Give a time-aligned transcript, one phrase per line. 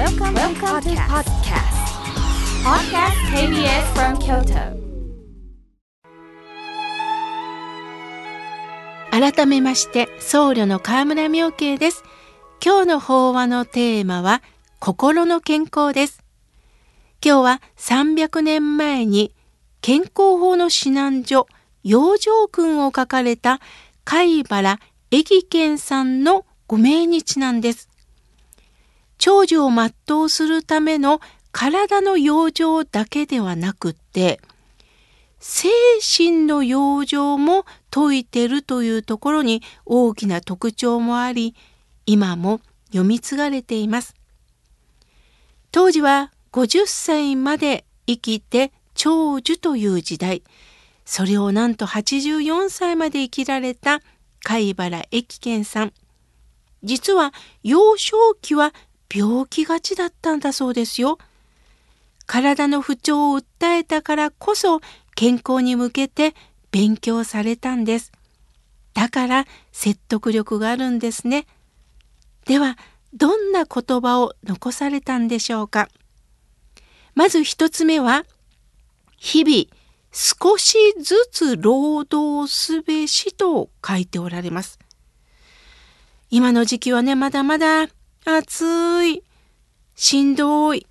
[0.00, 1.76] Welcome, Welcome to podcast.
[2.64, 4.80] Podcast KBS from Kyoto.
[9.10, 12.02] 改めまして僧侶の河村明慶です
[12.64, 14.40] 今日の法話のテーマは
[14.78, 16.24] 心の健康です
[17.22, 19.34] 今日は300年前に
[19.82, 21.46] 健康法の指南所
[21.84, 23.60] 養生訓を書かれた
[24.04, 24.80] 貝原
[25.10, 27.89] 益健さんのご命日なんです
[29.20, 31.20] 長寿を全うするための
[31.52, 34.40] 体の養生だけではなくって
[35.38, 35.68] 精
[36.00, 41.54] 神の養生も説いてるというところに大きな特徴もあり
[42.06, 44.16] 今も読み継がれています。
[45.70, 50.42] 当時は50歳まで生きて長寿という時代
[51.04, 54.00] それをなんと84歳まで生きられた
[54.42, 55.92] 貝原益健さん。
[56.82, 58.72] 実は幼少期は
[59.12, 61.18] 病気がちだったんだそうですよ。
[62.26, 64.80] 体の不調を訴えたからこそ
[65.16, 66.34] 健康に向けて
[66.70, 68.12] 勉強されたんです。
[68.94, 71.46] だから説得力があるんですね。
[72.46, 72.78] では
[73.12, 75.88] どんな言葉を残されたんでしょうか。
[77.14, 78.24] まず一つ目は
[79.16, 79.80] 日々
[80.12, 84.78] 少しずつ労働すべしと書いておられます。
[86.30, 87.88] 今の時期はねまだまだ
[88.24, 89.22] 暑い。
[89.94, 90.86] しんどい。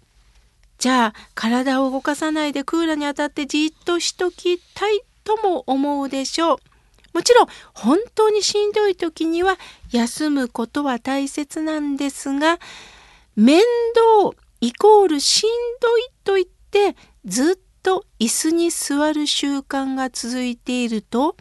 [0.78, 6.58] じゃあ体を動かさないでクーラーに当たってじっとしときたいとも思うでしょう。
[7.14, 9.58] もちろん本当にしんどい時には
[9.92, 12.60] 休むことは大切なんですが
[13.36, 13.62] 面
[14.22, 15.50] 倒イコールしん
[15.82, 21.36] どいと言ってずっと椅子に座る習慣が続いていると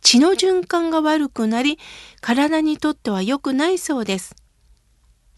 [0.00, 1.78] 血の循環が悪くなり
[2.20, 4.34] 体にとっては良くないそうです。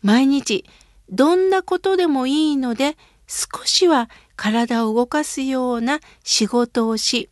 [0.07, 0.65] 毎日
[1.11, 7.29] どんなことでもいいので少しは体を動かすような仕事をし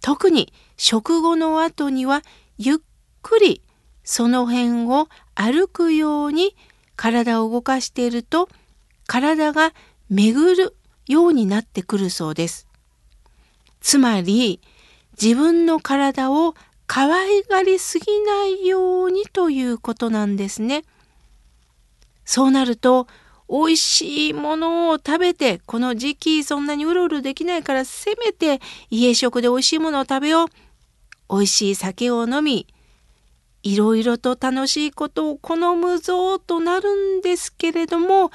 [0.00, 2.22] 特に食後の後には
[2.58, 2.76] ゆっ
[3.22, 3.62] くり
[4.02, 5.06] その辺を
[5.36, 6.56] 歩くように
[6.96, 8.48] 体を動かしていると
[9.06, 9.72] 体が
[10.08, 10.74] 巡る
[11.06, 12.66] ようになってくるそうです。
[13.80, 14.60] つまり
[15.20, 16.56] 自分の体を
[16.88, 20.82] 可愛がりすぎないようにということなんですね。
[22.30, 23.08] そうなると
[23.48, 30.46] 美味しいものを食べてこの時期そんなにうろうろできないからせめて家食で美味しいものを食べよう
[31.28, 32.68] 美味しい酒を飲み
[33.64, 38.30] いろいろと楽しいことを好むぞとなるんですけれども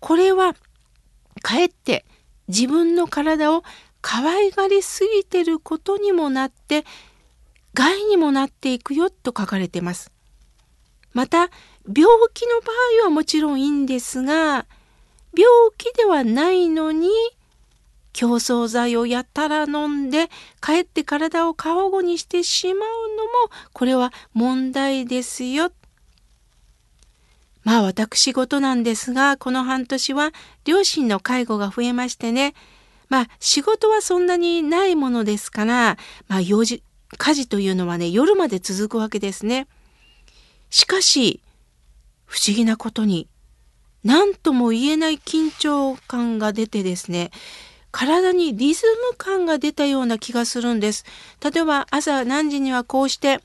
[0.00, 0.56] これは
[1.40, 2.04] かえって
[2.48, 3.62] 自分の体を
[4.00, 6.84] 可愛がりすぎてることにもなって
[7.74, 10.10] 害にもなっていくよと書かれてます。
[11.12, 11.48] また
[11.86, 14.66] 病気の場合はもちろんいいんですが
[15.36, 17.10] 病気ではないのに
[18.12, 20.30] 競争剤をやたら飲んで
[20.60, 23.30] かえって体を過保護にしてしまうのも
[23.74, 25.70] これは問題ですよ。
[27.62, 30.32] まあ私事なんですがこの半年は
[30.64, 32.54] 両親の介護が増えましてね
[33.08, 35.98] まあ仕事はそんなにないものですから
[36.28, 36.82] まあ用事
[37.18, 39.66] 家事というのはね夜まで続くわけですね。
[40.70, 41.40] しかし
[42.36, 43.28] 不思議なことに
[44.04, 47.30] 何とも言えない緊張感が出てですね
[47.92, 51.06] 体にリズム感が出たような気がするんです。
[51.42, 53.40] 例えば朝何時にはこうして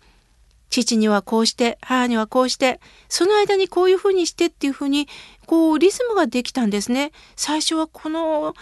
[0.69, 5.07] 父にはこうして母にはこうしてその間にこういうふうにしてっていうふうに
[5.45, 7.13] こうリズムができたんですね。
[7.37, 8.55] 最初はこの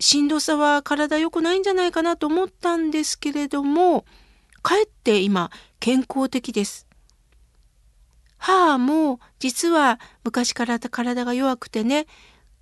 [0.00, 4.04] しんどさは体良くないんじゃないかなと思ったんですけれども
[4.60, 6.88] かえって今健康的です。
[8.44, 12.06] 母も実は昔から体が弱くてね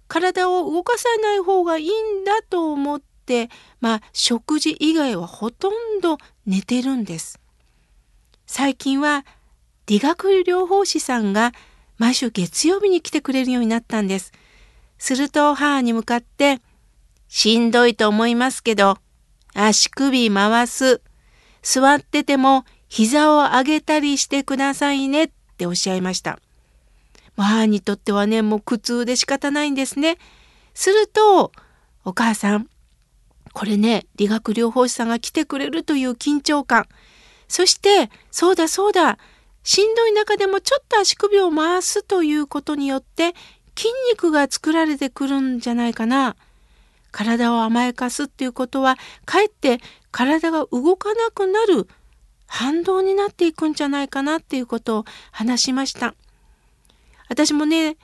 [0.08, 3.48] 体を動かさない方がいいんだと思って
[3.80, 7.40] まあ食事以外はほとんど寝てるんです。
[8.44, 9.24] 最近は
[9.86, 11.52] 理学療法士さんが
[11.96, 14.32] 毎週月曜日に来てくれるようになったんです。
[14.98, 16.60] すると母に向かって
[17.26, 18.98] 「しんどいと思いますけど
[19.54, 21.00] 足首回す
[21.62, 26.38] 座ってても膝を上げたりしてくださいね」っておっしゃいました。
[27.36, 30.16] 母にとってはね、もう苦痛で仕方ないんですね。
[30.72, 31.52] すると、
[32.04, 32.68] お母さん、
[33.52, 36.86] これね、理学療法士さんが来てくれるという緊張感。
[37.46, 39.18] そして、そうだそうだ、
[39.62, 43.34] しんどい中でもちょっと足首を回すということによって
[43.76, 46.36] 筋肉が作られてくるんじゃないかな。
[47.12, 48.96] 体を甘やかすっていうことは
[49.26, 49.80] かえって
[50.10, 51.86] 体が動かなくなる
[52.52, 56.16] 反動になっていくんじゃないかなっていうことを話しました。
[57.28, 57.96] 私もね、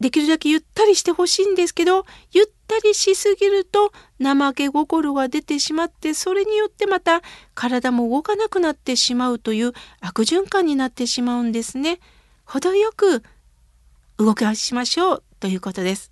[0.00, 7.22] できるだけゆったりしてほしいんですけどゆったりしすぎると怠け心が出てしまってそれによってまた
[7.54, 11.98] 体も動かなくなってしまうという悪循環になってしまうんですね。
[12.44, 13.22] 程よく
[14.18, 16.10] 動かしましょうということです。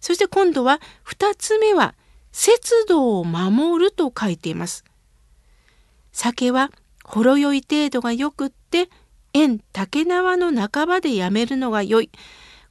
[0.00, 1.94] そして今度は2つ目は
[2.32, 4.84] 節度を守ると書いています。
[6.10, 6.72] 酒は
[7.10, 8.88] ほろ酔い程度がよくって
[9.32, 12.10] 縁竹縄の半ばでやめるのが良い。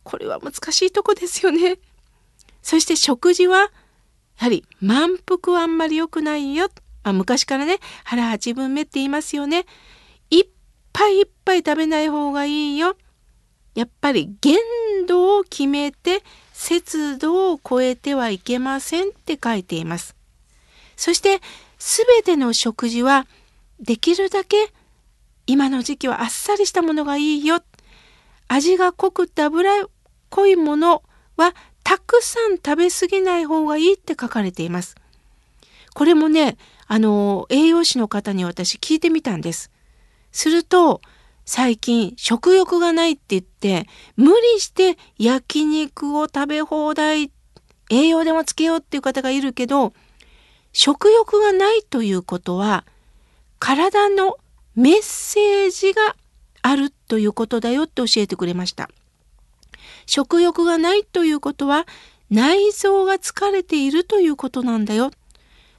[0.04, 1.78] これは難しいとこですよね。
[2.62, 3.70] そして食事はや
[4.38, 6.70] はり満腹はあんまり良くないよ。
[7.04, 9.66] まあ、昔からね腹八分目って言いますよね。
[10.30, 10.48] いっ
[10.94, 12.96] ぱいいっぱい食べない方がいいよ。
[13.76, 14.58] やっぱり限
[15.06, 20.16] 度を決めて節度を超えてはいけませんって書いています。
[20.96, 21.42] そして
[21.78, 23.28] 全ての食事は
[23.80, 24.72] できるだけ
[25.48, 27.64] 今の時期はあっさりしたものがいいよ。
[28.48, 29.86] 味が濃くて脂
[30.30, 31.04] 濃いもの
[31.38, 31.54] は
[31.84, 34.96] たくさん食べ過ぎない方がいいって書かれています。
[35.94, 39.72] これもね、あの、栄養士の方に私聞いてみたんです。
[40.32, 41.02] すると、
[41.52, 47.32] 最近食欲がないって言って無理して焼肉を食べ放題
[47.90, 49.94] 栄養でもつけようっていう方がいるけど
[50.74, 52.86] 食欲がないということは
[53.60, 54.38] 体の
[54.76, 56.16] メッセージが
[56.62, 58.90] あるということだよって教えてくれました。
[60.06, 61.86] 食欲がないということは
[62.30, 65.12] 内臓が疲れているということなんだよ。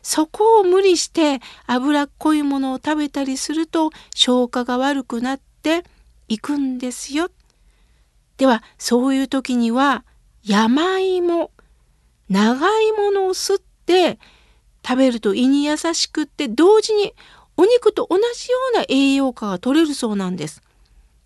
[0.02, 5.84] そこを無理して脂っこいものを食べたりすると消化が悪くなって
[6.28, 7.30] いくんですよ。
[8.38, 10.04] ではそういう時には
[10.42, 11.50] 山芋
[12.28, 14.18] 長いものを吸って
[14.86, 17.14] 食べると胃に優しくって同時に
[17.60, 20.62] お肉と同じような栄養価が取れるそうなんです。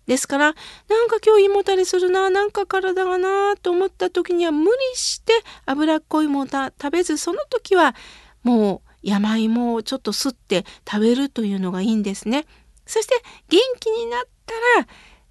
[0.05, 0.53] ですから
[0.89, 5.31] なんか今日胃もたれするななんか体がなと思った時には無理して
[5.65, 7.95] 脂っこいもの食べずその時は
[8.43, 12.45] もう山芋をちょっと吸って食べるというのがいいんですね。
[12.85, 13.15] そして
[13.47, 14.87] 元気になったら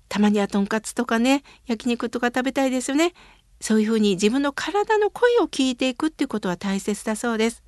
[0.09, 3.13] たまにはとんかつとかね焼肉とか食べたいですよね。
[3.61, 7.63] そういうふうに自分の体の声を聞いていくっていうことは大切だそうです。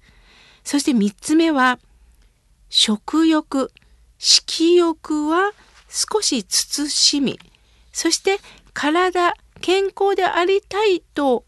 [0.65, 1.79] そして3つ目は
[2.69, 3.71] 食欲
[4.19, 5.53] 色欲は
[5.89, 7.39] 少し慎み
[7.93, 8.39] そして
[8.73, 11.45] 体健康でありたいと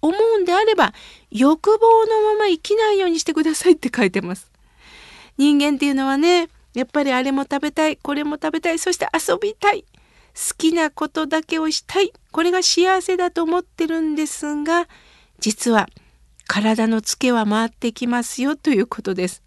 [0.00, 0.94] 思うんであれば
[1.30, 4.50] 欲望のまま生きないようにしてくださいって書いてます。
[5.36, 9.84] 人間っていうのはねやっぱりあれも食べたいこれも食べたいそして遊びたい
[10.34, 14.86] 好きなことだけをしたいこれが幸せだと思ってるんですが
[15.38, 15.88] 実は
[16.46, 19.42] 体のツケは回ってきますよということです。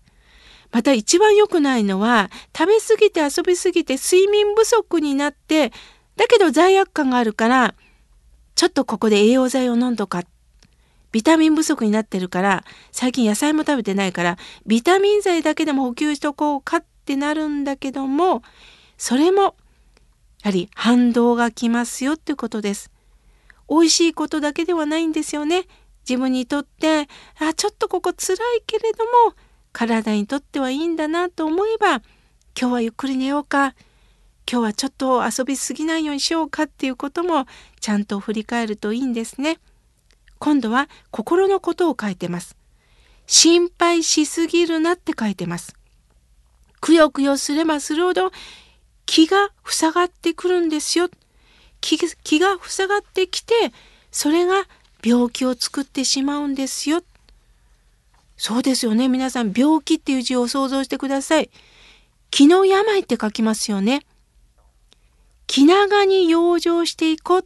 [0.73, 5.71] また一番良くないのは食べ過ぎて遊び過ぎて睡眠不足になって
[6.17, 7.75] だけど罪悪感があるから
[8.55, 10.23] ちょっとここで栄養剤を飲んどか
[11.11, 18.41] ビタミン不足になってるから最近野菜も食べてないからビタミン剤だけでも補給しとこうかってなるんだけども
[18.97, 19.51] それもや
[20.45, 22.91] はり反動がきますよってことです。
[23.69, 25.63] 美味しいことだけではないんですよね。
[26.07, 27.07] 自分にとって
[27.39, 29.35] あちょっとここ辛いけれども
[29.73, 31.97] 体にとってはいいんだなと思えば
[32.59, 33.75] 今日はゆっくり寝ようか
[34.49, 37.45] 今日はちょっと遊びすぎないようにしようかっていうことも
[37.79, 39.57] ちゃんと振り返るといいんですね。
[40.37, 42.55] 今度は心のことを書いてます。
[43.25, 45.75] 心配しすぎるなって書いてます。
[46.81, 48.31] くよくよすればするほど
[49.05, 51.09] 気が塞がってくるんですよ。
[51.79, 53.53] 気気が塞がってきて
[54.11, 54.65] それが
[55.03, 57.01] 病気を作ってしまうんですよ。
[58.43, 59.07] そうですよね。
[59.07, 61.49] 皆さん、病気っていう字を想像してください。
[62.29, 64.05] 気の病って書きますよね。
[65.47, 67.43] 気長に養生していこう。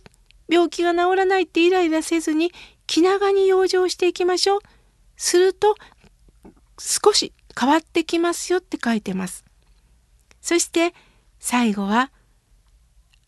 [0.49, 2.51] 病気が治らないってイライラせずに
[2.87, 4.59] 気長に養生していきましょう。
[5.17, 5.75] すると
[6.79, 9.45] 少し変わってきますよって書いてます。
[10.41, 10.95] そして
[11.37, 12.11] 最後は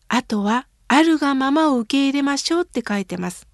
[0.08, 3.46] あとはあるがままを受け入れましょうって書いてます。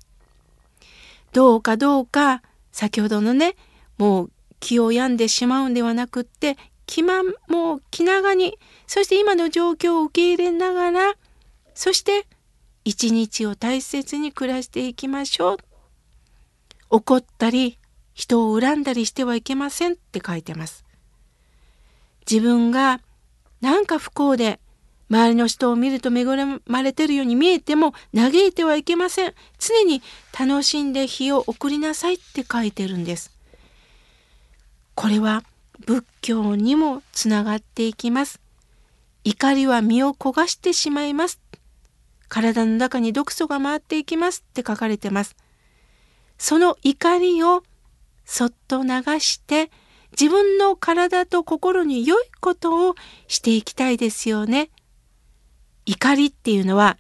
[1.35, 2.40] どうかどうか
[2.73, 3.56] 先ほどのね
[3.98, 11.14] もう気を病んでしまうんではなくって気まもう気長にそして今の状況を受け入れながら
[11.74, 12.26] そして
[12.84, 15.56] 一日を大切に暮らしていきましょう。
[16.88, 17.78] 怒ったり
[18.14, 20.84] 人を恨んだりしてはいけませんって書いてます。
[22.30, 23.00] 自分が
[23.60, 24.60] なんか不幸で
[25.10, 26.24] 周りの人を見ると恵
[26.66, 29.34] まれてるように見えても嘆いてはいけません。
[29.58, 30.00] 常に
[30.38, 33.36] 楽しんで日を送りなさいって書いてるんです。
[34.96, 35.44] これは
[35.86, 38.40] 仏教にもつながっていきます。
[39.24, 41.38] 怒りは身を焦がしてしまいます。
[42.28, 45.36] 体の中に毒素が回っていきますって書かれてます。
[46.38, 47.62] その怒りを
[48.24, 48.88] そっと流
[49.20, 49.70] して
[50.18, 52.94] 自分の体と心に良いことを
[53.28, 54.70] していきたいですよね。
[55.84, 56.96] 怒りっていうのは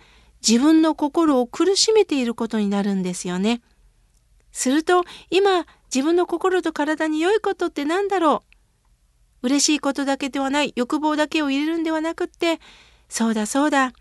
[0.46, 3.62] 自分の心を苦しめていることになるんですよね。
[4.52, 8.42] すると今自分の心と体に良いことって何だろ
[9.42, 9.46] う？
[9.46, 12.58] 嬉しいことだけではない欲望だけを入れるんではなくって
[13.08, 13.92] そうだそうだ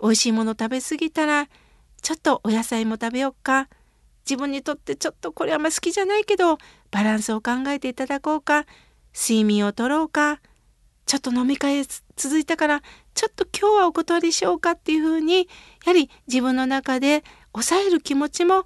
[0.00, 1.48] 美味しいもの食べ過ぎたら
[2.02, 3.68] ちょっとお野菜も食べようか。
[4.28, 6.56] 自分にとってちょっとこれあんま好きじゃないけど
[6.90, 8.64] バランスを考えていただこうか。
[9.14, 10.40] 睡眠をとろうか。
[11.06, 11.84] ちょっと飲み会
[12.16, 12.82] 続いたから
[13.14, 15.44] ちょっと今日はお断りしようかっていうふうにや
[15.86, 17.22] はり自分の中で
[17.52, 18.64] 抑える気持ちも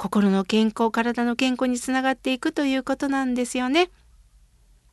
[0.00, 3.90] 心の健康体の健康につながっていくということなんですよね。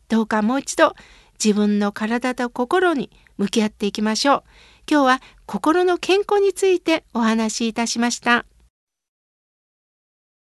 [0.09, 0.95] どうかもう一度
[1.41, 4.43] 自分の体と心に向き合っていきましょう。
[4.91, 8.45] 今日は心の健康についてお話しいたしました。